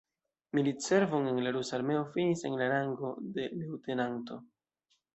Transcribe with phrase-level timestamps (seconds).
[0.59, 4.45] Militservon en la rusa armeo finis en la rango de leŭtenanto.